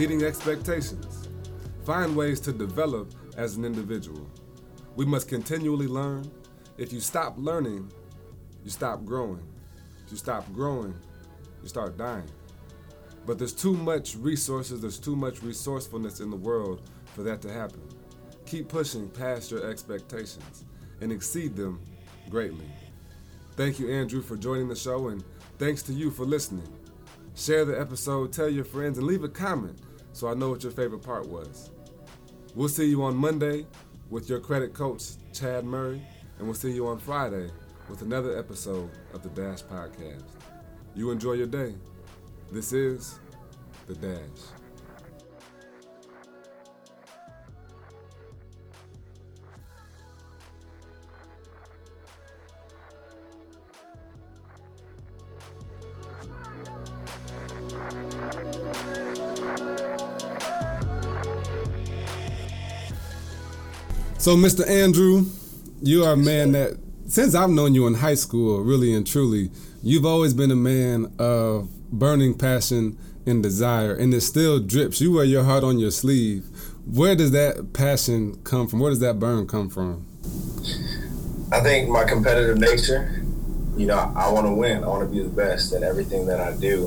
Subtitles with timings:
[0.00, 1.28] exceeding expectations.
[1.84, 4.26] Find ways to develop as an individual.
[4.96, 6.24] We must continually learn.
[6.78, 7.92] If you stop learning,
[8.64, 9.42] you stop growing.
[10.06, 10.94] If you stop growing,
[11.60, 12.30] you start dying.
[13.26, 16.80] But there's too much resources, there's too much resourcefulness in the world
[17.14, 17.82] for that to happen.
[18.46, 20.64] Keep pushing past your expectations
[21.02, 21.78] and exceed them
[22.30, 22.70] greatly.
[23.54, 25.22] Thank you, Andrew, for joining the show, and
[25.58, 26.72] thanks to you for listening.
[27.34, 29.78] Share the episode, tell your friends, and leave a comment
[30.12, 31.70] so I know what your favorite part was.
[32.54, 33.66] We'll see you on Monday
[34.10, 36.02] with your credit coach, Chad Murray,
[36.38, 37.50] and we'll see you on Friday
[37.88, 40.24] with another episode of the Dash Podcast.
[40.94, 41.74] You enjoy your day.
[42.50, 43.20] This is
[43.86, 44.59] The Dash.
[64.30, 64.64] So, Mr.
[64.70, 65.26] Andrew,
[65.82, 66.78] you are a man that,
[67.08, 69.50] since I've known you in high school, really and truly,
[69.82, 75.00] you've always been a man of burning passion and desire, and it still drips.
[75.00, 76.44] You wear your heart on your sleeve.
[76.86, 78.78] Where does that passion come from?
[78.78, 80.06] Where does that burn come from?
[81.50, 83.24] I think my competitive nature,
[83.76, 84.84] you know, I want to win.
[84.84, 86.86] I want to be the best at everything that I do.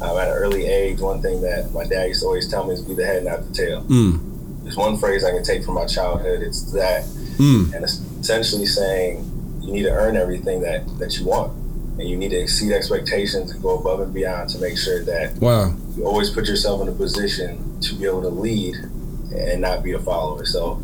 [0.00, 2.74] Um, at an early age, one thing that my dad used to always tell me
[2.74, 3.82] is be the head, not the tail.
[3.82, 4.37] Mm
[4.68, 6.42] there's one phrase I can take from my childhood.
[6.42, 7.04] It's that,
[7.38, 7.72] mm.
[7.72, 9.24] and it's essentially saying
[9.62, 11.54] you need to earn everything that that you want,
[11.98, 15.34] and you need to exceed expectations and go above and beyond to make sure that
[15.40, 18.74] wow you always put yourself in a position to be able to lead
[19.32, 20.44] and not be a follower.
[20.44, 20.82] So.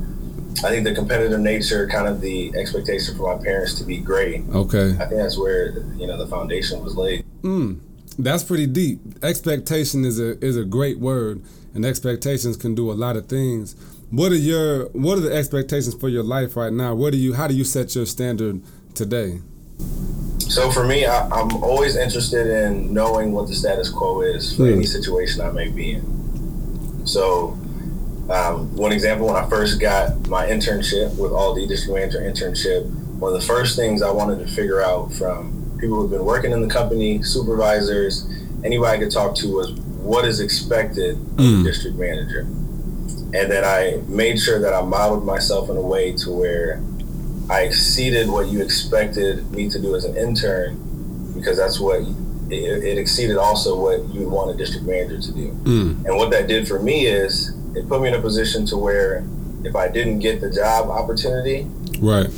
[0.58, 4.44] I think the competitive nature, kind of the expectation for my parents to be great.
[4.54, 4.92] Okay.
[4.92, 7.24] I think that's where you know the foundation was laid.
[7.42, 7.80] Mm,
[8.20, 9.00] that's pretty deep.
[9.22, 11.42] Expectation is a is a great word
[11.74, 13.74] and expectations can do a lot of things.
[14.10, 16.94] What are your what are the expectations for your life right now?
[16.94, 18.62] What do you how do you set your standard
[18.94, 19.40] today?
[20.38, 24.66] So for me, I, am always interested in knowing what the status quo is for
[24.66, 24.74] hmm.
[24.74, 27.06] any situation I may be in.
[27.06, 27.58] So
[28.30, 33.34] um, one example, when I first got my internship with Aldi District Manager internship, one
[33.34, 36.62] of the first things I wanted to figure out from people who've been working in
[36.62, 38.26] the company, supervisors,
[38.64, 39.72] anybody I could talk to was
[40.04, 41.62] what is expected of mm.
[41.62, 42.40] the district manager.
[42.40, 46.80] And then I made sure that I modeled myself in a way to where
[47.50, 52.00] I exceeded what you expected me to do as an intern because that's what
[52.50, 55.48] it, it exceeded also what you would want a district manager to do.
[55.64, 56.04] Mm.
[56.04, 59.24] And what that did for me is it put me in a position to where
[59.64, 61.66] if I didn't get the job opportunity,
[62.00, 62.28] right,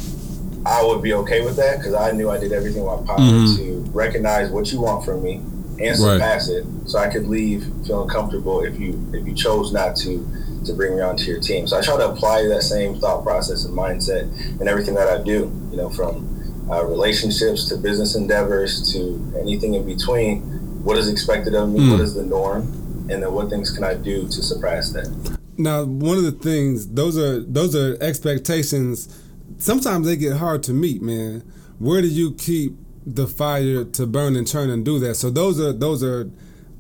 [0.65, 3.19] I would be okay with that because I knew I did everything in my power
[3.19, 3.57] mm-hmm.
[3.57, 5.43] to recognize what you want from me
[5.81, 6.59] and surpass right.
[6.59, 10.27] it, so I could leave feeling comfortable if you if you chose not to
[10.65, 11.67] to bring me onto your team.
[11.67, 15.23] So I try to apply that same thought process and mindset in everything that I
[15.23, 15.53] do.
[15.71, 16.37] You know, from
[16.71, 20.43] uh, relationships to business endeavors to anything in between.
[20.83, 21.81] What is expected of me?
[21.81, 21.93] Mm.
[21.93, 22.63] What is the norm?
[23.11, 25.39] And then what things can I do to surpass that?
[25.59, 29.23] Now, one of the things those are those are expectations.
[29.59, 31.41] Sometimes they get hard to meet, man.
[31.79, 32.75] Where do you keep
[33.07, 35.15] the fire to burn and churn and do that.
[35.15, 36.29] So those are those are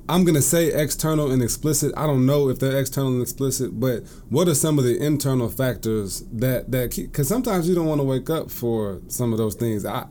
[0.08, 1.94] I'm gonna say external and explicit.
[1.96, 5.48] I don't know if they're external and explicit, but what are some of the internal
[5.48, 9.54] factors that that because sometimes you don't want to wake up for some of those
[9.54, 9.86] things.
[9.86, 10.06] I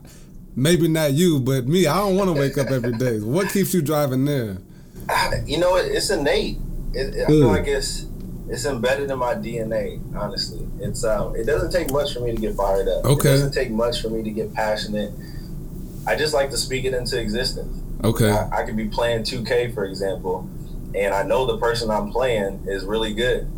[0.54, 1.86] maybe not you, but me.
[1.86, 3.20] I don't want to wake up every day.
[3.20, 4.58] What keeps you driving there?
[5.46, 6.58] You know, it's innate.
[6.92, 8.06] It, I feel like it's
[8.48, 10.00] it's embedded in my DNA.
[10.16, 13.04] Honestly, it's um, it doesn't take much for me to get fired up.
[13.04, 15.12] Okay, it doesn't take much for me to get passionate
[16.06, 17.82] I just like to speak it into existence.
[18.04, 18.30] Okay.
[18.30, 20.48] I, I could be playing 2K, for example,
[20.94, 23.48] and I know the person I'm playing is really good,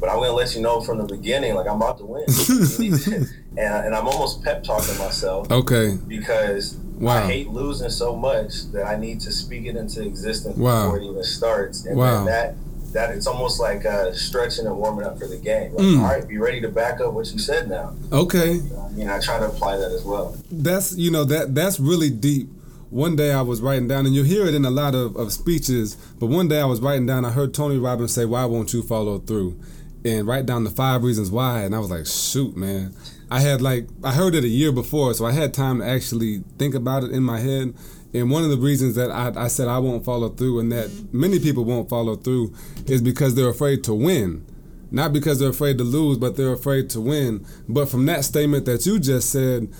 [0.00, 2.24] but I'm going to let you know from the beginning, like I'm about to win.
[3.56, 5.50] and, and I'm almost pep talking myself.
[5.50, 5.96] Okay.
[6.08, 7.16] Because wow.
[7.16, 10.86] I hate losing so much that I need to speak it into existence wow.
[10.86, 11.84] before it even starts.
[11.84, 12.24] And wow.
[12.24, 12.54] that
[12.92, 15.74] that it's almost like uh, stretching and warming up for the game.
[15.74, 15.98] Like, mm.
[15.98, 17.94] All right, be ready to back up what you said now.
[18.12, 18.54] Okay.
[18.94, 20.36] You know, I try to apply that as well.
[20.50, 22.48] That's you know that that's really deep.
[22.90, 25.32] One day I was writing down, and you'll hear it in a lot of, of
[25.32, 25.94] speeches.
[26.18, 28.82] But one day I was writing down, I heard Tony Robbins say, "Why won't you
[28.82, 29.58] follow through?"
[30.04, 31.62] And write down the five reasons why.
[31.62, 32.94] And I was like, "Shoot, man."
[33.30, 36.42] I had like I heard it a year before, so I had time to actually
[36.58, 37.74] think about it in my head.
[38.12, 40.90] And one of the reasons that I, I said I won't follow through and that
[41.12, 42.54] many people won't follow through
[42.86, 44.44] is because they're afraid to win.
[44.90, 47.46] Not because they're afraid to lose, but they're afraid to win.
[47.68, 49.72] But from that statement that you just said,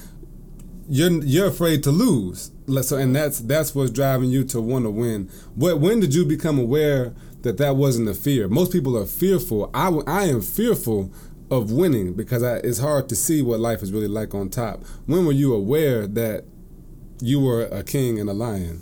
[0.88, 2.50] you're you're afraid to lose.
[2.82, 5.30] so and that's that's what's driving you to want to win.
[5.54, 8.48] What when did you become aware that that wasn't a fear?
[8.48, 9.70] Most people are fearful.
[9.72, 11.12] I I am fearful
[11.50, 14.84] of winning because I, it's hard to see what life is really like on top.
[15.06, 16.44] When were you aware that
[17.20, 18.80] you were a king and a lion?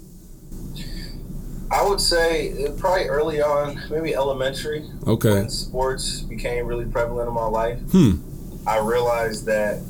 [1.70, 4.88] I would say uh, probably early on, maybe elementary.
[5.06, 5.34] Okay.
[5.34, 8.16] When sports became really prevalent in my life, Hmm.
[8.66, 9.80] I realized that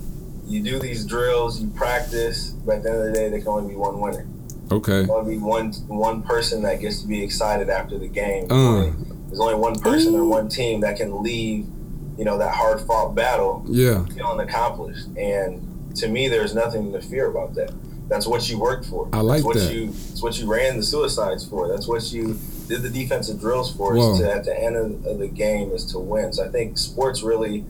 [0.46, 3.48] you do these drills, you practice, but at the end of the day, there can
[3.48, 4.26] only be one winner.
[4.72, 4.92] Okay.
[4.98, 8.50] There's only be one one person that gets to be excited after the game.
[8.50, 8.90] Uh.
[9.28, 11.66] There's only one person or one team that can leave,
[12.16, 14.04] you know, that hard fought battle Yeah.
[14.06, 15.06] feeling accomplished.
[15.18, 17.72] And to me, there's nothing to fear about that.
[18.08, 19.08] That's what you worked for.
[19.12, 19.72] I like That's what that.
[19.74, 19.88] you.
[19.88, 21.68] It's what you ran the suicides for.
[21.68, 23.96] That's what you did the defensive drills for.
[23.96, 26.32] Is to, at the end of, of the game is to win.
[26.32, 27.64] So I think sports really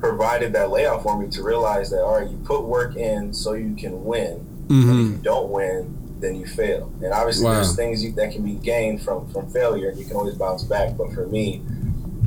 [0.00, 3.52] provided that layout for me to realize that all right, you put work in so
[3.52, 4.32] you can win.
[4.32, 5.12] And if Mm-hmm.
[5.12, 6.90] you don't win, then you fail.
[7.02, 7.54] And obviously, Wow.
[7.54, 10.62] there's things you, that can be gained from from failure, and you can always bounce
[10.62, 10.96] back.
[10.96, 11.60] But for me,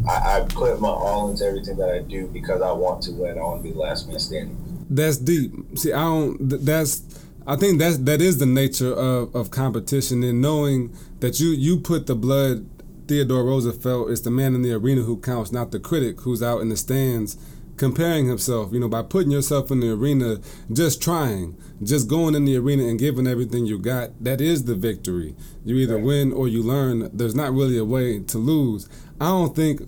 [0.08, 3.38] I, I put my all into everything that I do because I want to win.
[3.40, 4.58] I want to be the last man standing.
[4.90, 5.52] That's deep.
[5.76, 6.38] See, I don't.
[6.50, 7.04] That's.
[7.48, 11.80] I think that's that is the nature of, of competition and knowing that you you
[11.80, 12.70] put the blood.
[13.08, 16.62] Theodore Roosevelt is the man in the arena who counts, not the critic who's out
[16.62, 17.38] in the stands
[17.78, 18.74] comparing himself.
[18.74, 20.38] You know, by putting yourself in the arena,
[20.72, 24.12] just trying, just going in the arena and giving everything you got.
[24.24, 25.36] That is the victory.
[25.64, 27.10] You either win or you learn.
[27.16, 28.90] There's not really a way to lose.
[29.20, 29.82] I don't think,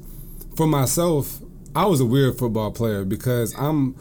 [0.55, 1.41] for myself,
[1.75, 3.95] I was a weird football player because I'm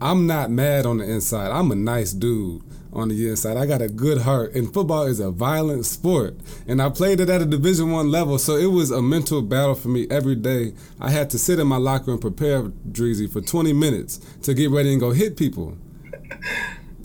[0.00, 1.50] I'm not mad on the inside.
[1.50, 2.62] I'm a nice dude
[2.92, 3.56] on the inside.
[3.56, 6.36] I got a good heart, and football is a violent sport.
[6.66, 9.74] And I played it at a Division One level, so it was a mental battle
[9.74, 10.74] for me every day.
[11.00, 14.70] I had to sit in my locker and prepare Dreezy for 20 minutes to get
[14.70, 15.78] ready and go hit people.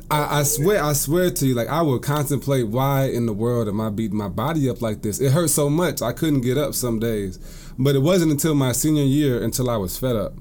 [0.09, 3.69] I, I swear, I swear to you, like I would contemplate why in the world
[3.69, 5.21] am I beating my body up like this?
[5.21, 7.39] It hurt so much I couldn't get up some days.
[7.79, 10.33] But it wasn't until my senior year until I was fed up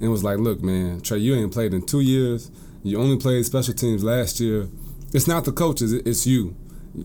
[0.00, 2.50] and was like, look, man, Tre', you ain't played in two years.
[2.82, 4.68] You only played special teams last year.
[5.12, 6.56] It's not the coaches, it's you.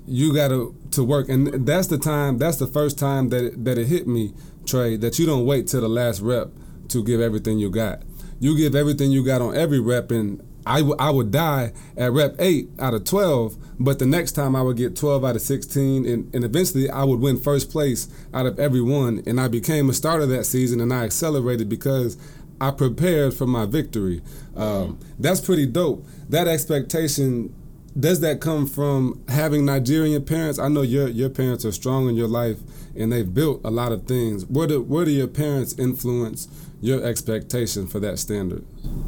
[0.08, 2.38] You got to to work, and that's the time.
[2.38, 4.34] That's the first time that it, that it hit me,
[4.66, 6.50] Tre', that you don't wait till the last rep
[6.90, 8.04] to give everything you got.
[8.40, 12.12] You give everything you got on every rep, and I, w- I would die at
[12.12, 13.58] rep eight out of twelve.
[13.80, 17.04] But the next time I would get twelve out of sixteen, and, and eventually I
[17.04, 19.24] would win first place out of every one.
[19.26, 22.18] And I became a starter that season, and I accelerated because
[22.62, 24.22] I prepared for my victory.
[24.56, 26.06] Um, that's pretty dope.
[26.30, 27.54] That expectation
[28.00, 30.60] does that come from having Nigerian parents?
[30.60, 32.58] I know your your parents are strong in your life
[32.96, 34.46] and they've built a lot of things.
[34.46, 36.48] Where do where do your parents influence
[36.82, 38.64] your expectation for that standard?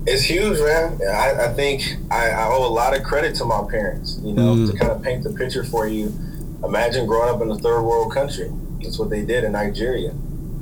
[0.07, 0.99] It's huge, man.
[1.07, 4.19] I, I think I, I owe a lot of credit to my parents.
[4.23, 4.71] You know, Mhm.
[4.71, 6.11] to kind of paint the picture for you.
[6.63, 8.51] Imagine growing up in a third world country.
[8.81, 10.13] That's what they did in Nigeria.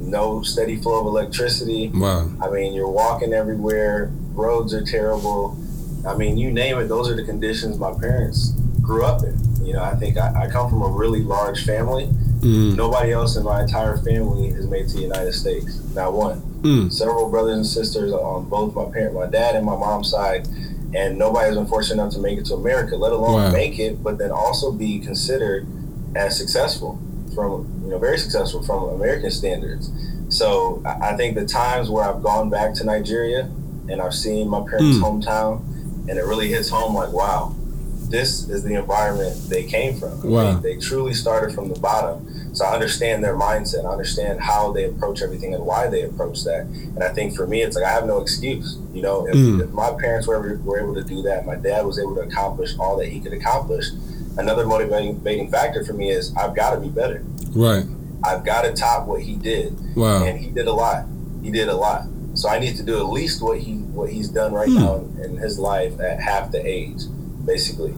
[0.02, 1.90] No steady flow of electricity.
[1.94, 2.30] Wow.
[2.42, 4.12] I mean, you're walking everywhere.
[4.34, 5.58] Roads are terrible.
[6.08, 6.88] I mean, you name it.
[6.88, 8.50] Those are the conditions my parents
[8.82, 9.38] grew up in.
[9.66, 12.08] You know, I think I, I come from a really large family.
[12.40, 12.76] Mm.
[12.76, 15.80] Nobody else in my entire family has made it to the United States.
[15.94, 16.42] Not one.
[16.64, 16.92] Mm.
[16.92, 20.48] Several brothers and sisters on both my parent, my dad and my mom's side,
[20.96, 22.96] and nobody has been fortunate enough to make it to America.
[22.96, 23.52] Let alone Wow.
[23.52, 25.68] make it, but then also be considered
[26.16, 27.00] as successful
[27.34, 29.90] from you know very successful from American standards.
[30.30, 33.50] So I think the times where I've gone back to Nigeria
[33.90, 35.02] and I've seen my parents' Mm.
[35.24, 35.62] hometown,
[36.10, 37.54] and it really hits home like, wow,
[38.10, 40.22] this is the environment they came from.
[40.30, 40.60] Wow.
[40.60, 42.28] they truly started from the bottom.
[42.54, 43.86] So I understand their mindset.
[43.86, 46.62] I understand how they approach everything and why they approach that.
[46.96, 48.78] And I think for me, it's like I have no excuse.
[48.94, 49.62] You know, if, Mm.
[49.64, 52.78] if my parents were, were able to do that, my dad was able to accomplish
[52.78, 53.88] all that he could accomplish.
[54.38, 57.24] Another motivating factor for me is I've got to be better.
[57.50, 57.86] Right.
[58.24, 60.24] I've got to top what he did, Wow.
[60.24, 61.06] and he did a lot.
[61.44, 62.04] He did a lot.
[62.34, 64.76] So I need to do at least what he what he's done right Hmm.
[64.76, 67.02] now in, his life at half the age,
[67.46, 67.94] basically.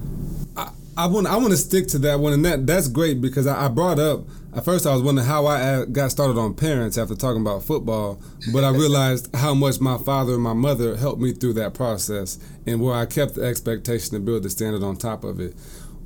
[0.57, 3.45] I I want I want to stick to that one, and that that's great because
[3.45, 4.25] I, I brought up
[4.55, 8.19] at first I was wondering how I got started on parents after talking about football,
[8.51, 12.39] but I realized how much my father and my mother helped me through that process,
[12.65, 15.53] and where I kept the expectation to build the standard on top of it.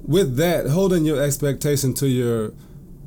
[0.08, 2.54] With that, holding your expectation to your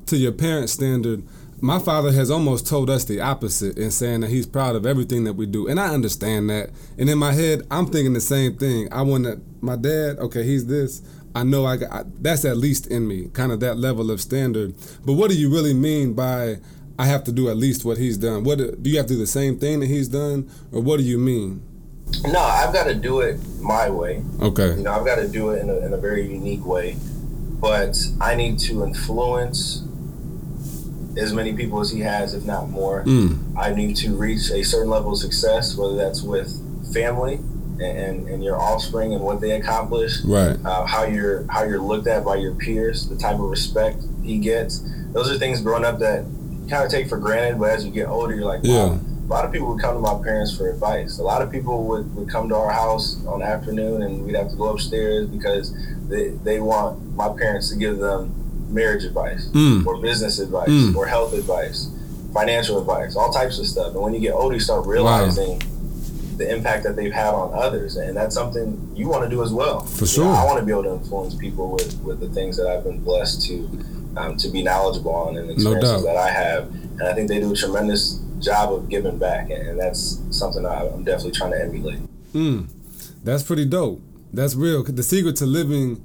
[0.07, 1.23] to your parent standard,
[1.62, 5.25] my father has almost told us the opposite in saying that he's proud of everything
[5.25, 6.71] that we do, and I understand that.
[6.99, 8.92] And in my head, I'm thinking the same thing.
[8.92, 11.02] I want to, my dad, okay, he's this.
[11.35, 14.21] I know I got I, that's at least in me, kind of that level of
[14.21, 14.75] standard.
[15.04, 16.59] But what do you really mean by
[16.99, 18.45] I have to do at least what he's done?
[18.45, 21.02] What do you have to do the same thing that he's done, or what do
[21.04, 21.62] you mean?
[22.26, 24.22] No, I've got to do it my way.
[24.40, 24.74] Okay.
[24.76, 26.96] You know, I've got to do it in a, in a very unique way,
[27.60, 29.82] but I need to influence
[31.16, 33.04] as many people as he has, if not more.
[33.04, 33.56] Mm.
[33.58, 36.50] I need to reach a certain level of success, whether that's with
[36.92, 40.56] family and, and, and your offspring and what they accomplish, Right.
[40.64, 44.38] uh, how you're how you're looked at by your peers, the type of respect he
[44.38, 44.80] gets.
[45.12, 47.90] Those are things growing up that you kind of take for granted, but as you
[47.90, 48.68] get older, you're like, wow.
[48.92, 48.98] Yeah.
[49.30, 51.20] A lot of people would come to my parents for advice.
[51.20, 54.34] A lot of people would, would come to our house on the afternoon and we'd
[54.34, 55.72] have to go upstairs because
[56.08, 58.34] they, they want my parents to give them
[58.75, 59.87] marriage advice Mm.
[59.87, 60.96] or business advice Mm.
[60.96, 61.88] or health advice,
[62.34, 63.92] financial advice, all types of stuff.
[63.94, 65.62] And when you get older, you start realizing
[66.37, 67.96] the impact that they've had on others.
[67.96, 69.80] And that's something you want to do as well.
[69.84, 70.34] For You know, sure.
[70.34, 72.99] I want to be able to influence people with, with the things that I've been
[73.04, 73.68] blessed to
[74.16, 76.02] um, to be knowledgeable on and experiences doubt.
[76.02, 76.62] that I have.
[76.99, 79.50] And I think they do a tremendous job of giving back.
[79.50, 82.00] And, that's something I'm definitely trying to emulate.
[82.32, 82.68] Mm.
[83.25, 84.02] That's pretty dope.
[84.32, 84.82] That's real.
[84.82, 86.04] The secret to living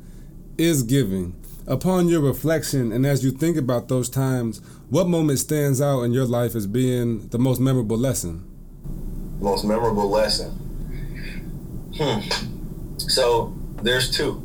[0.57, 1.35] is giving.
[1.67, 6.13] Upon your reflection and as you think about those times, what moment stands out in
[6.13, 8.51] your life as being the most memorable lesson?
[9.39, 10.51] most memorable lesson.
[11.97, 12.19] Hmm.
[12.97, 14.41] So there's two.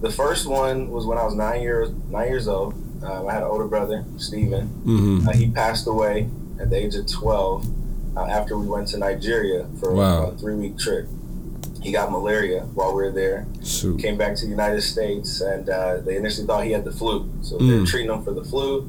[0.00, 2.74] The first one was when I was nine years nine years old.
[3.02, 4.68] Um, I had an older brother, Stephen.
[4.84, 5.28] Mm-hmm.
[5.28, 6.28] Uh, he passed away
[6.60, 7.66] at the age of 12
[8.16, 10.26] uh, after we went to Nigeria for Wow.
[10.26, 11.06] a three week trip.
[11.80, 13.46] He got malaria while we were there.
[13.64, 14.00] Shoot.
[14.00, 17.30] Came back to the United States, and uh, they initially thought he had the flu.
[17.42, 17.86] So Mm.
[17.86, 18.80] treating him for the flu.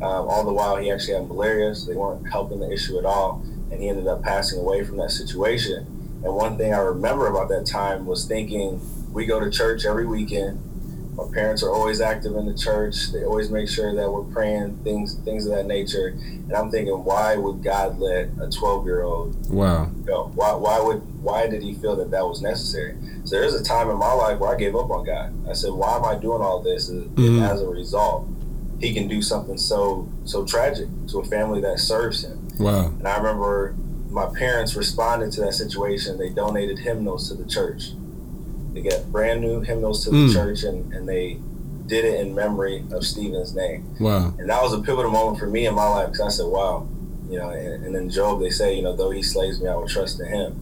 [0.00, 3.04] Um, all the while, he actually had malaria, so they weren't helping the issue at
[3.04, 3.42] all.
[3.70, 5.86] And he ended up passing away from that situation.
[6.24, 8.80] And one thing I remember about that time was thinking,
[9.12, 10.58] we go to church every weekend.
[11.18, 13.10] My parents are always active in the church.
[13.12, 16.08] They always make sure that we're praying things, things of that nature.
[16.16, 19.86] And I'm thinking, why would God let a 12 year old Wow.
[20.04, 20.30] go?
[20.36, 22.94] Why, why would, why did He feel that that was necessary?
[23.24, 25.34] So there is a time in my life where I gave up on God.
[25.50, 26.88] I said, why am I doing all this?
[26.88, 27.50] And Mhm.
[27.50, 28.28] as a result,
[28.78, 32.46] He can do something so, so tragic to a family that serves Him.
[32.60, 32.92] Wow.
[32.96, 33.74] And I remember
[34.08, 36.16] my parents responded to that situation.
[36.16, 37.94] They donated hymnals to the church.
[38.82, 40.32] They got brand new hymnals to the Mm.
[40.32, 41.38] church, and, and they
[41.86, 43.84] did it in memory of Stephen's name.
[43.98, 44.34] Wow.
[44.38, 46.86] And that was a pivotal moment for me in my life because I said, wow,
[47.28, 49.74] you know, and, and in Job, they say, you know, though he slays me, I
[49.74, 50.52] will trust in him.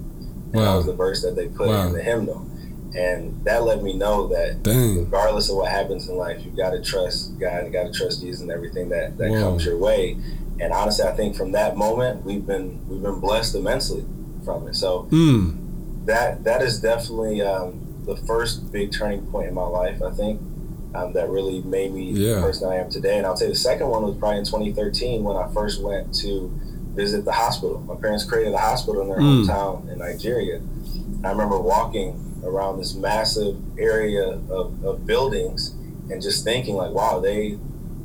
[0.52, 1.88] And that was the verse that they put Wow.
[1.88, 2.46] in the hymnal.
[2.94, 4.98] And that let me know that Dang.
[5.04, 8.20] regardless of what happens in life, you got to trust God, you got to trust
[8.22, 9.40] Jesus and everything that, that Whoa.
[9.42, 10.16] comes your way.
[10.60, 14.06] And honestly, I think from that moment, we've been we've been blessed immensely
[14.44, 14.74] from it.
[14.76, 16.06] So Mm.
[16.06, 20.00] that that is definitely um, the first big turning point in my life.
[20.02, 20.40] I think
[20.94, 22.36] um, that really made me Yeah.
[22.36, 23.18] the person I am today.
[23.18, 26.50] And I'll say the second one was probably in 2013 when I first went to
[26.94, 27.80] visit the hospital.
[27.86, 29.44] My parents created a hospital in their Mm.
[29.46, 30.60] hometown in Nigeria.
[31.22, 35.74] I remember walking around this massive area of, of buildings
[36.08, 37.58] and just thinking like, wow, they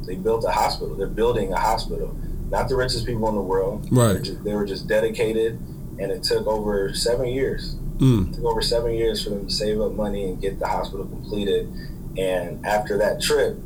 [0.07, 0.95] they built a hospital.
[0.95, 2.09] They're building a hospital.
[2.49, 3.83] Not the richest people in the world.
[3.83, 4.21] They were Right.
[4.23, 5.59] just, they were just dedicated,
[5.99, 8.29] and it took over seven years Mm.
[8.31, 11.05] it took over seven years for them to save up money and get the hospital
[11.05, 11.71] completed.
[12.17, 13.57] And after that trip,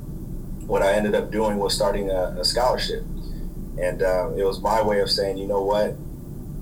[0.68, 3.04] what I ended up doing was starting a, a scholarship.
[3.82, 5.96] And uh, it was my way of saying, you know what?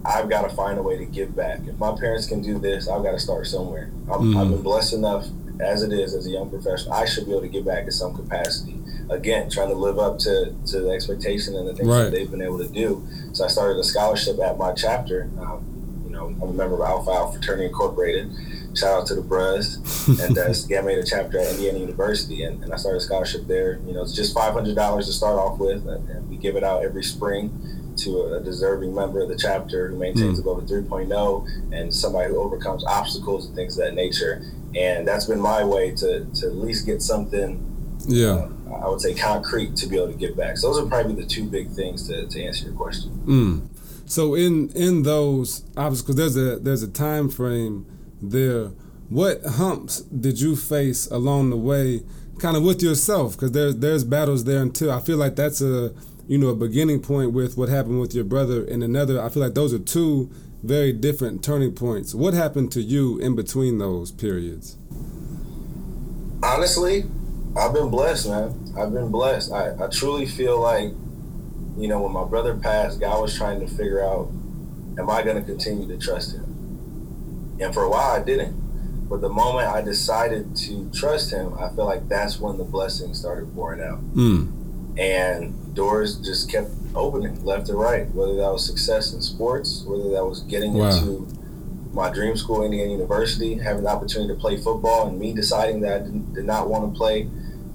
[0.05, 1.61] I've got to find a way to give back.
[1.65, 3.89] If my parents can do this, I've got to start somewhere.
[4.11, 4.37] I'm, Mhm.
[4.41, 5.27] I've been blessed enough
[5.59, 6.93] as it is as a young professional.
[6.93, 8.77] I should be able to give back in some capacity.
[9.09, 12.03] Again, trying to live up to, to the expectation and the things Right.
[12.03, 13.03] that they've been able to do.
[13.33, 15.29] So I started a scholarship at my chapter.
[15.39, 15.63] Um,
[16.31, 18.31] know, I'm a member of Alpha Alpha Fraternity Incorporated.
[18.75, 19.75] Shout out to the Bros.
[20.21, 22.43] and uh, it's the Gamma Beta chapter at Indiana University.
[22.43, 23.79] And, and I started a scholarship there.
[23.85, 25.87] You know, it's just $500 to start off with.
[25.87, 27.51] And, and we give it out every spring
[27.97, 30.41] to a, a deserving member of the chapter who maintains Mm.
[30.41, 34.41] a Global 3.0 and somebody who overcomes obstacles and things of that nature.
[34.75, 37.61] And that's been my way to, to at least get something,
[38.07, 38.47] Yeah.
[38.67, 40.57] uh, I would say, concrete to be able to give back.
[40.57, 43.11] So those are probably the two big things to, to answer your question.
[43.27, 43.67] Mm.
[44.13, 47.87] So in in those obstacles, there's a there's a time frame
[48.21, 48.67] there.
[49.09, 52.03] What humps did you face along the way,
[52.37, 53.33] kind of with yourself?
[53.33, 55.93] Because there's there's battles there until I feel like that's a
[56.27, 59.19] you know a beginning point with what happened with your brother, and another.
[59.19, 60.29] I feel like those are two
[60.61, 62.13] very different turning points.
[62.13, 64.77] What happened to you in between those periods?
[66.43, 67.05] honestly,
[67.55, 68.73] I've been blessed, man.
[68.77, 69.51] I've been blessed.
[69.51, 70.91] I, I truly feel like,
[71.77, 74.29] you know, when my brother passed, God was trying to figure out,
[74.97, 77.57] am I going to continue to trust him?
[77.59, 78.61] And for a while, I didn't.
[79.09, 83.19] But the moment I decided to trust him, I feel like that's when the blessings
[83.19, 84.01] started pouring out.
[84.15, 84.97] Mm.
[84.97, 90.09] And doors just kept opening left and right, whether that was success in sports, whether
[90.11, 90.95] that was getting Wow.
[90.95, 91.27] into
[91.91, 96.01] my dream school, Indiana University, having the opportunity to play football, and me deciding that
[96.01, 97.27] I did, did not want to play,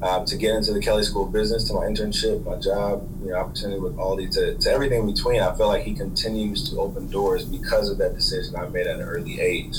[0.03, 3.37] um, to get into the Kelley School Business, to my internship, my job, you know,
[3.37, 5.41] opportunity with Aldi, to, to everything in between.
[5.41, 9.01] I feel like he continues to open doors because of that decision I made at
[9.01, 9.77] an early age.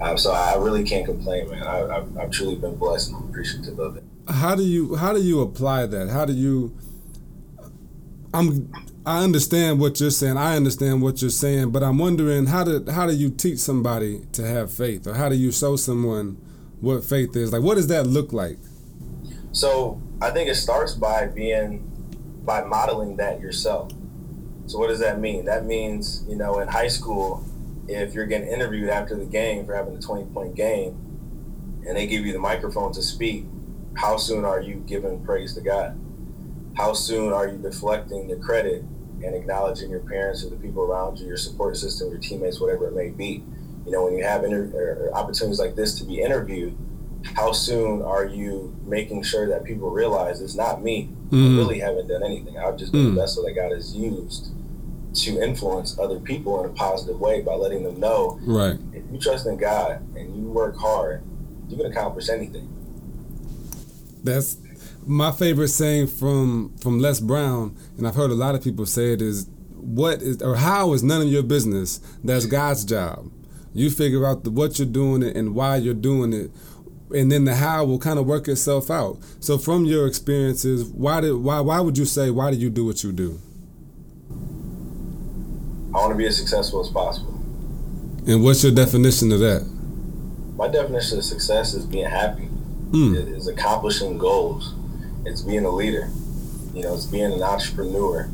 [0.00, 1.62] Um, so I really can't complain, man.
[1.62, 4.04] I, I've, I've truly been blessed and I'm appreciative of it.
[4.28, 6.08] How do you how do you apply that?
[6.08, 6.76] How do you?
[8.32, 8.72] I'm
[9.06, 10.38] I understand what you're saying.
[10.38, 14.26] I understand what you're saying, but I'm wondering how do how do you teach somebody
[14.32, 16.38] to have faith, or how do you show someone
[16.80, 17.52] what faith is?
[17.52, 18.58] Like, what does that look like?
[19.54, 21.90] So I think it starts by being
[22.44, 23.92] by modeling that yourself.
[24.66, 25.44] So what does that mean?
[25.44, 27.44] That means you know in high school,
[27.86, 30.98] if you're getting interviewed after the game for having a 20 point game,
[31.86, 33.46] and they give you the microphone to speak,
[33.96, 36.00] how soon are you giving praise to God?
[36.76, 38.82] How soon are you deflecting the credit
[39.22, 42.88] and acknowledging your parents or the people around you, your support system, your teammates, whatever
[42.88, 43.44] it may be.
[43.86, 46.76] You know, when you have inter- opportunities like this to be interviewed,
[47.34, 51.10] how soon are you making sure that people realize it's not me?
[51.30, 51.54] Mm.
[51.54, 52.58] I really haven't done anything.
[52.58, 53.12] I've just been mm.
[53.12, 54.52] a vessel that God has used
[55.14, 58.78] to influence other people in a positive way by letting them know right.
[58.92, 61.22] if you trust in God and you work hard,
[61.68, 62.68] you can accomplish anything.
[64.22, 64.56] That's
[65.06, 69.12] my favorite saying from from Les Brown, and I've heard a lot of people say
[69.12, 72.00] it is what is or how is none of your business.
[72.22, 73.30] That's God's job.
[73.74, 76.50] You figure out the, what you're doing it and why you're doing it,
[77.14, 79.18] and then the how will kind of work itself out.
[79.40, 82.84] So from your experiences, why did why why would you say why do you do
[82.84, 83.40] what you do?
[85.94, 87.32] I want to be as successful as possible.
[88.26, 89.64] And what's your definition of that?
[90.56, 92.48] My definition of success is being happy.
[92.90, 93.36] Mm.
[93.36, 94.74] Is accomplishing goals
[95.26, 96.10] it's being a leader.
[96.74, 98.28] You know, it's being an entrepreneur.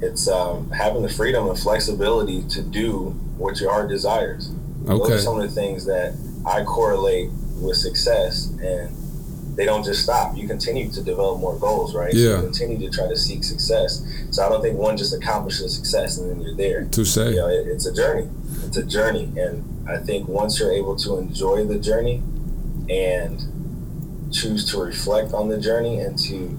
[0.00, 4.52] It's um, having the freedom and flexibility to do what your heart desires.
[4.82, 4.98] Okay.
[4.98, 6.14] Those are some of the things that
[6.46, 8.94] I correlate with success, and
[9.56, 10.36] they don't just stop.
[10.36, 12.12] You continue to develop more goals, right?
[12.12, 12.36] Yeah.
[12.36, 14.04] You continue to try to seek success.
[14.30, 16.84] So I don't think one just accomplishes success and then you're there.
[16.84, 18.28] To say, you know, it, it's a journey.
[18.64, 22.22] It's a journey, and I think once you're able to enjoy the journey
[22.90, 26.58] and choose to reflect on the journey and to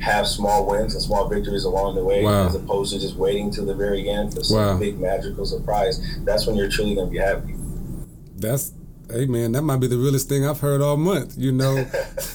[0.00, 2.46] have small wins and small victories along the way wow.
[2.46, 4.78] as opposed to just waiting to the very end for some wow.
[4.78, 7.56] big magical surprise that's when you're truly going to be happy
[8.36, 8.72] that's
[9.10, 11.84] hey man that might be the realest thing i've heard all month you know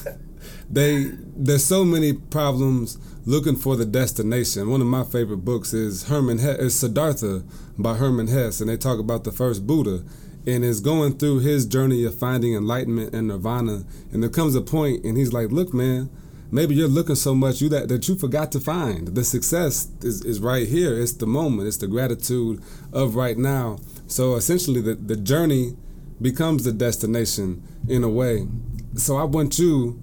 [0.70, 6.04] they there's so many problems looking for the destination one of my favorite books is
[6.04, 7.44] herman Hesse, is siddhartha
[7.78, 10.04] by herman hesse and they talk about the first buddha
[10.46, 13.84] and is going through his journey of finding enlightenment and nirvana.
[14.12, 16.10] And there comes a point, and he's like, "Look, man,
[16.50, 20.24] maybe you're looking so much you that, that you forgot to find the success is,
[20.24, 20.98] is right here.
[21.00, 21.68] It's the moment.
[21.68, 23.78] It's the gratitude of right now.
[24.06, 25.76] So essentially, the the journey
[26.24, 28.48] becomes the destination in a way.
[28.96, 30.00] So I want you.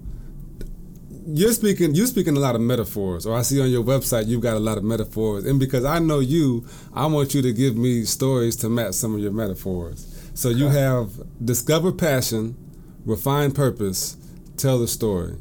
[1.26, 1.94] You're speaking.
[1.94, 4.60] You're speaking a lot of metaphors, or I see on your website you've got a
[4.60, 5.44] lot of metaphors.
[5.44, 9.14] And because I know you, I want you to give me stories to match some
[9.16, 10.30] of your metaphors.
[10.34, 11.10] So you have
[11.44, 12.56] discover passion,
[13.04, 14.16] refine purpose,
[14.56, 15.36] tell the story.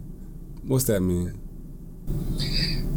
[0.64, 1.40] What's that mean?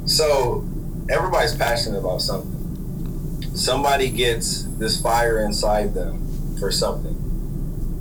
[0.06, 0.66] So
[1.10, 3.54] everybody's passionate about something.
[3.54, 7.23] Somebody gets this fire inside them for something.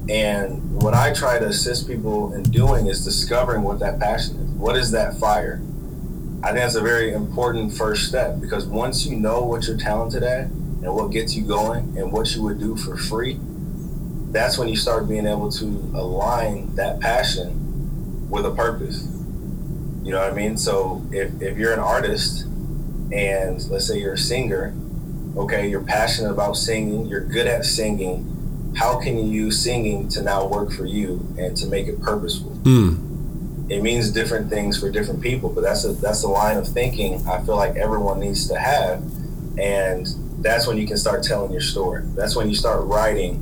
[0.09, 4.49] And what I try to assist people in doing is discovering what that passion is.
[4.51, 5.61] What is that fire?
[6.43, 10.23] I think that's a very important first step because once you know what you're talented
[10.23, 13.39] at and what gets you going and what you would do for free,
[14.31, 19.07] that's when you start being able to align that passion with a purpose.
[20.03, 20.57] You know what I mean?
[20.57, 24.75] So if, if you're an artist and let's say you're a singer,
[25.37, 28.32] okay, you're passionate about singing, you're good at singing,
[28.75, 32.51] how can you use singing to now work for you and to make it purposeful?
[32.63, 33.71] Mm.
[33.71, 37.25] It means different things for different people, but that's a that's a line of thinking
[37.27, 39.03] I feel like everyone needs to have.
[39.57, 40.07] And
[40.39, 42.03] that's when you can start telling your story.
[42.15, 43.37] That's when you start writing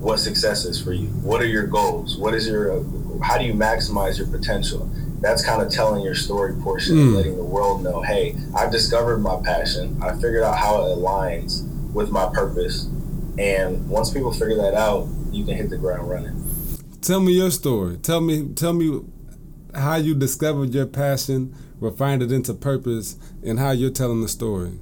[0.00, 1.08] what success is for you.
[1.08, 2.16] What are your goals?
[2.16, 2.84] What is your
[3.22, 4.90] how do you maximize your potential?
[5.20, 7.16] That's kind of telling your story portion mm.
[7.16, 10.00] letting the world know, hey, I've discovered my passion.
[10.02, 12.88] I figured out how it aligns with my purpose.
[13.38, 16.42] And once people figure that out, you can hit the ground running.
[17.02, 17.98] Tell me your story.
[17.98, 19.02] Tell me tell me
[19.74, 24.78] how you discovered your passion, refined it into purpose, and how you're telling the story.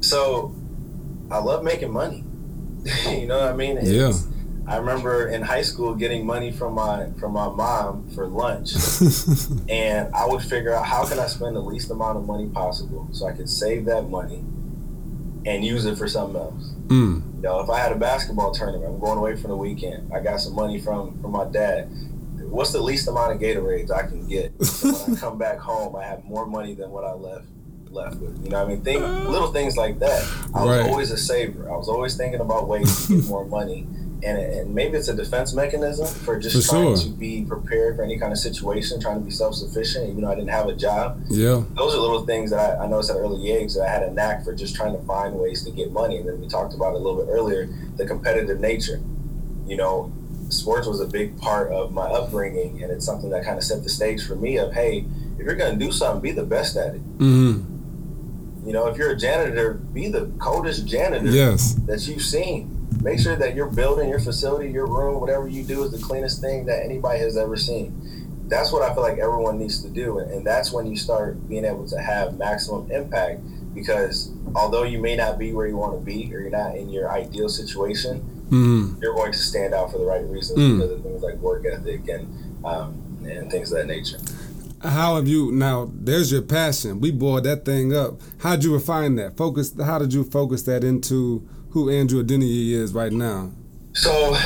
[0.00, 0.54] So,
[1.30, 2.24] I love making money.
[3.08, 3.78] you know what I mean?
[3.78, 4.12] It's, yeah.
[4.66, 8.74] I remember in high school getting money from my from my mom for lunch,
[9.68, 13.08] and I would figure out how can I spend the least amount of money possible
[13.12, 14.44] so I could save that money
[15.48, 16.74] and use it for something else.
[16.88, 17.36] Mm.
[17.36, 20.12] You know, if I had a basketball tournament, I'm going away for the weekend.
[20.12, 21.88] I got some money from from my dad.
[22.50, 24.52] What's the least amount of Gatorades I can get?
[24.64, 27.46] So when I come back home, I have more money than what I left
[27.90, 28.42] left with.
[28.44, 30.22] You know, I mean, think, little things like that.
[30.54, 30.90] I was right.
[30.90, 31.70] always a saver.
[31.70, 33.86] I was always thinking about ways to get more money
[34.22, 37.04] and, and maybe it's a defense mechanism for just for trying sure.
[37.04, 40.30] to be prepared for any kind of situation, trying to be self sufficient, even though
[40.30, 41.22] I didn't have a job.
[41.28, 44.02] Yeah, those are little things that I, I noticed at early age that I had
[44.02, 46.18] a knack for just trying to find ways to get money.
[46.18, 49.00] And then we talked about it a little bit earlier the competitive nature.
[49.66, 50.12] You know,
[50.48, 53.82] sports was a big part of my upbringing, and it's something that kind of set
[53.82, 55.04] the stage for me of hey,
[55.38, 57.18] if you're going to do something, be the best at it.
[57.18, 58.66] Mm-hmm.
[58.66, 61.74] You know, if you're a janitor, be the coldest janitor yes.
[61.86, 65.82] that you've seen make sure that your building, your facility, your room, whatever you do
[65.84, 67.94] is the cleanest thing that anybody has ever seen.
[68.48, 70.18] That's what I feel like everyone needs to do.
[70.18, 73.40] And that's when you start being able to have maximum impact
[73.74, 76.88] because although you may not be where you want to be or you're not in
[76.88, 79.00] your ideal situation, mm.
[79.00, 80.76] you're going to stand out for the right reasons mm.
[80.76, 84.18] because of things like work ethic and, um, and things of that nature
[84.82, 89.16] how have you now there's your passion we boiled that thing up how'd you refine
[89.16, 91.46] that focus how did you focus that into
[91.78, 93.52] who Andrew Adeniyi is right now?
[93.92, 94.36] So,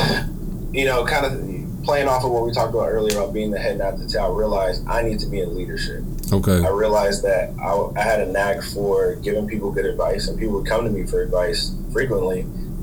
[0.73, 3.59] you know, kind of playing off of what we talked about earlier about being the
[3.59, 6.03] head, not the tail, I realized I need to be in leadership.
[6.33, 6.65] Okay.
[6.65, 10.55] I realized that I, I had a knack for giving people good advice, and people
[10.55, 12.41] would come to me for advice frequently.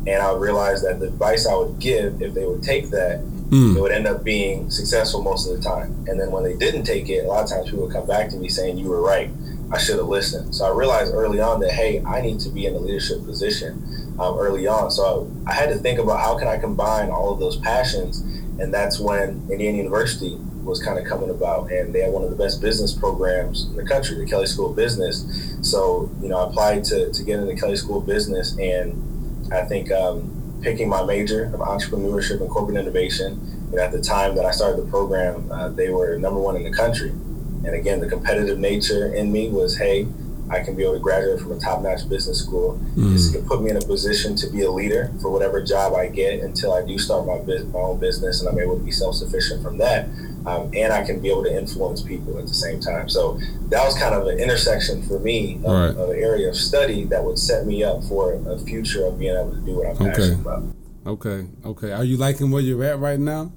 [0.07, 3.75] And I realized that the advice I would give, if they would take that, mm.
[3.75, 6.05] it would end up being successful most of the time.
[6.07, 8.29] And then when they didn't take it, a lot of times people would come back
[8.29, 9.29] to me saying, You were right.
[9.71, 10.55] I should have listened.
[10.55, 14.08] So I realized early on that, hey, I need to be in a leadership position
[14.19, 14.91] um, early on.
[14.91, 18.21] So I, I, had to think about how can I combine all of those passions,
[18.59, 22.29] and that's when Indiana University was kind of coming about, and they had one of
[22.29, 25.55] the best business programs in the country, the Kelley School of Business.
[25.61, 29.63] So you know, I applied to to get into Kelley School of Business, and I
[29.63, 33.39] think um, picking my major of entrepreneurship and corporate innovation.
[33.71, 36.63] Know, at the time that I started the program, uh, they were number one in
[36.63, 37.09] the country.
[37.09, 40.07] And again, the competitive nature in me was, hey,
[40.49, 42.79] I can be able to graduate from a top-notch business school.
[42.95, 43.13] Mm.
[43.13, 46.07] This can put me in a position to be a leader for whatever job I
[46.07, 49.63] get until I do start my, my own business and I'm able to be self-sufficient
[49.63, 50.07] from that.
[50.45, 53.09] Um, and I can be able to influence people at the same time.
[53.09, 55.89] So that was kind of an intersection for me of, right.
[55.89, 59.35] of, an area of study that would set me up for a future of being
[59.35, 60.05] able to do what I'm okay.
[60.05, 60.63] passionate about.
[61.05, 61.91] Okay, okay.
[61.91, 63.51] Are you liking where you're at right now?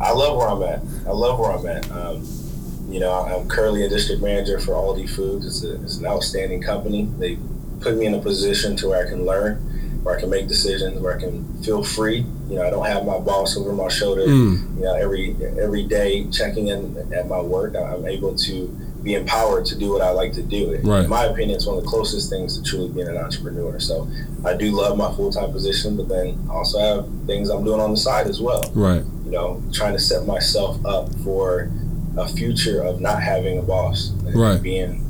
[0.00, 0.80] I love where I'm at.
[1.06, 1.90] I love where I'm at.
[1.90, 2.49] Um,
[2.90, 5.46] you know, I'm currently a district manager for Aldi Foods.
[5.46, 7.08] It's, a, it's an outstanding company.
[7.18, 7.38] They
[7.80, 9.56] put me in a position to where I can learn,
[10.02, 12.26] where I can make decisions, where I can feel free.
[12.48, 14.26] You know, I don't have my boss over my shoulder.
[14.26, 14.76] Mm.
[14.76, 19.64] You know, every every day checking in at my work, I'm able to be empowered
[19.66, 20.78] to do what I like to do.
[20.82, 21.04] Right.
[21.04, 23.78] In my opinion, it's one of the closest things to truly being an entrepreneur.
[23.80, 24.08] So
[24.44, 27.80] I do love my full time position, but then I also have things I'm doing
[27.80, 28.62] on the side as well.
[28.74, 29.04] Right.
[29.24, 31.70] You know, trying to set myself up for
[32.16, 34.62] a future of not having a boss, right?
[34.62, 35.06] Being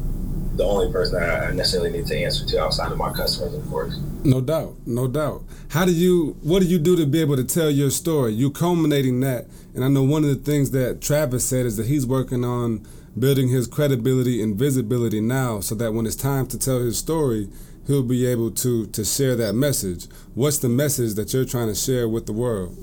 [0.56, 3.66] the only person that I necessarily need to answer to outside of my customers, of
[3.70, 3.96] course.
[4.24, 5.44] No doubt, no doubt.
[5.70, 6.36] How do you?
[6.42, 8.32] What do you do to be able to tell your story?
[8.34, 11.86] You culminating that, and I know one of the things that Travis said is that
[11.86, 12.86] he's working on
[13.18, 17.48] building his credibility and visibility now, so that when it's time to tell his story,
[17.86, 20.06] he'll be able to to share that message.
[20.34, 22.76] What's the message that you're trying to share with the world?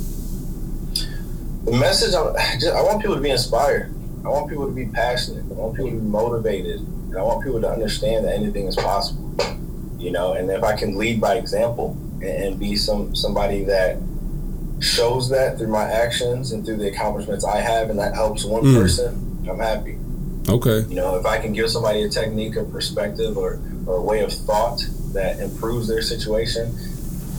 [1.65, 3.93] The message I, I want people to be inspired.
[4.27, 5.45] I want people to be passionate.
[5.49, 8.75] I want people to be motivated, and I want people to understand that anything is
[8.75, 9.33] possible.
[9.97, 13.97] You know, and if I can lead by example and, and be some somebody that
[14.79, 18.63] shows that through my actions and through the accomplishments I have, and that helps one
[18.63, 18.75] mm.
[18.75, 19.97] person, I'm happy.
[20.49, 20.85] Okay.
[20.89, 24.23] You know, if I can give somebody a technique or perspective or, or a way
[24.23, 26.75] of thought that improves their situation,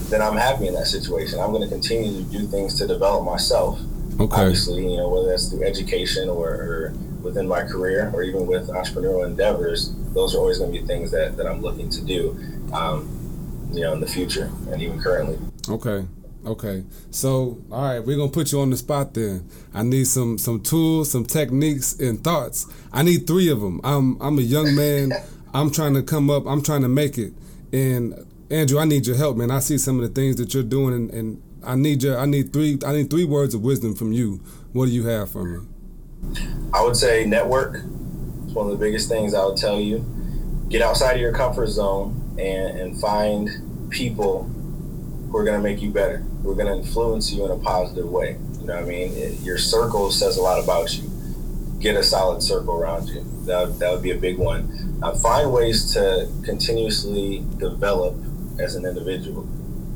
[0.09, 1.39] then I'm happy in that situation.
[1.39, 3.79] I'm going to continue to do things to develop myself
[4.21, 4.43] Okay.
[4.43, 8.69] Obviously, you know, whether that's through education or, or within my career or even with
[8.69, 12.37] entrepreneurial endeavors, those are always going to be things that, that I'm looking to do,
[12.73, 13.09] um,
[13.73, 15.39] you know, in the future and even currently.
[15.69, 16.07] Okay.
[16.45, 16.85] Okay.
[17.11, 19.49] So, all right, we're going to put you on the spot then.
[19.75, 22.67] I need some some tools, some techniques and thoughts.
[22.93, 23.81] I need 3 of them.
[23.85, 25.13] I'm I'm a young man.
[25.55, 26.47] I'm trying to come up.
[26.47, 27.33] I'm trying to make it.
[27.73, 29.51] And Andrew, I need your help, man.
[29.51, 32.27] I see some of the things that you're doing and, and I need your I
[32.27, 34.41] need three I need three words of wisdom from you.
[34.73, 35.67] What do you have for me?
[36.73, 37.77] I would say network.
[38.45, 40.05] It's one of the biggest things I would tell you.
[40.69, 45.83] Get outside of your comfort zone and, and find people who are going to make
[45.83, 48.37] you better, who are going to influence you in a positive way.
[48.61, 49.13] You know what I mean?
[49.15, 51.11] It, your circle says a lot about you.
[51.81, 53.25] Get a solid circle around you.
[53.45, 55.01] That, that would be a big one.
[55.03, 58.17] Uh, find ways to continuously develop
[58.59, 59.43] as an individual,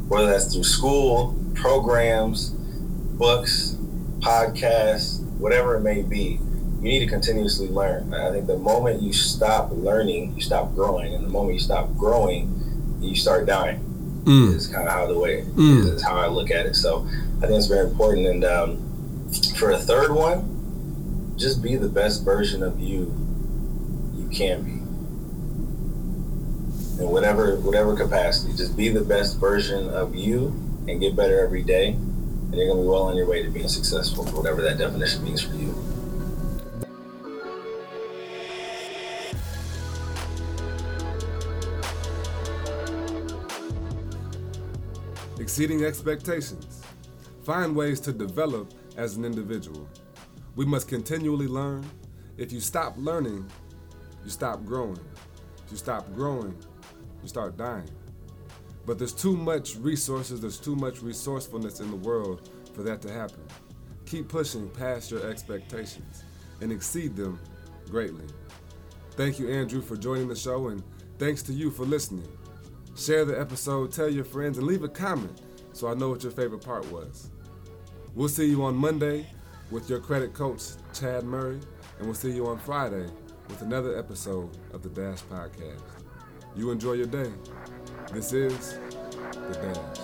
[0.08, 3.76] whether that's through school, programs, books,
[4.20, 6.40] podcasts, whatever it may be.
[6.80, 8.12] You need to continuously learn.
[8.12, 11.96] I think the moment you stop learning, you stop growing, and the moment you stop
[11.96, 13.88] growing, you start dying.
[14.24, 14.54] Mm.
[14.54, 15.84] Is kind of how the way mm.
[15.84, 16.76] is how I look at it.
[16.76, 17.06] So
[17.38, 18.26] I think it's very important.
[18.26, 23.12] And um, for a third one, just be the best version of you
[24.14, 24.82] you can be
[27.02, 28.54] in whatever whatever capacity.
[28.54, 32.82] Just be the best version of you and get better every day, and you're gonna
[32.82, 35.74] be well on your way to being successful, whatever that definition means for you.
[45.38, 46.82] Exceeding expectations.
[47.44, 49.88] Find ways to develop as an individual.
[50.54, 51.84] We must continually learn.
[52.36, 53.50] If you stop learning,
[54.24, 55.00] you stop growing.
[55.66, 56.56] If you stop growing,
[57.22, 57.88] you start dying.
[58.84, 63.12] But there's too much resources, there's too much resourcefulness in the world for that to
[63.12, 63.42] happen.
[64.06, 66.24] Keep pushing past your expectations
[66.60, 67.38] and exceed them
[67.88, 68.26] greatly.
[69.12, 70.82] Thank you, Andrew, for joining the show, and
[71.18, 72.26] thanks to you for listening.
[72.96, 75.40] Share the episode, tell your friends, and leave a comment
[75.72, 77.30] so I know what your favorite part was.
[78.14, 79.26] We'll see you on Monday
[79.70, 81.60] with your credit coach, Chad Murray,
[81.98, 83.06] and we'll see you on Friday
[83.48, 85.82] with another episode of the Dash Podcast.
[86.54, 87.32] You enjoy your day.
[88.10, 88.78] This is
[89.48, 90.01] The Dash.